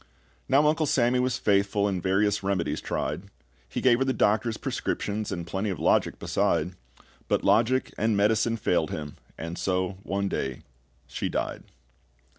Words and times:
Now 0.49 0.65
Uncle 0.65 0.87
Sammy 0.87 1.19
was 1.19 1.37
faithful, 1.37 1.87
And 1.87 2.01
various 2.01 2.41
remedies 2.41 2.81
tried; 2.81 3.25
He 3.69 3.81
gave 3.81 3.99
her 3.99 4.03
the 4.03 4.13
doctor's 4.13 4.57
prescriptions, 4.57 5.31
And 5.31 5.45
plenty 5.45 5.69
of 5.69 5.77
logic 5.77 6.17
beside; 6.17 6.71
But 7.27 7.43
logic 7.43 7.93
and 7.99 8.17
medicine 8.17 8.57
failed 8.57 8.89
him, 8.89 9.17
and 9.37 9.59
so 9.59 9.99
one 10.01 10.27
day 10.27 10.63
she 11.05 11.29
died. 11.29 11.65